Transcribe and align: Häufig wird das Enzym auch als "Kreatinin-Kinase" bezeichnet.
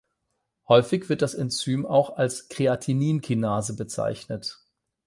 Häufig 0.67 1.09
wird 1.09 1.21
das 1.21 1.35
Enzym 1.35 1.85
auch 1.85 2.17
als 2.17 2.49
"Kreatinin-Kinase" 2.49 3.75
bezeichnet. 3.75 4.57